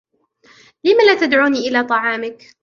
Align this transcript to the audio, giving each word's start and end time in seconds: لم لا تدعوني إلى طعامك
لم 0.83 0.97
لا 1.05 1.19
تدعوني 1.21 1.57
إلى 1.57 1.83
طعامك 1.83 2.53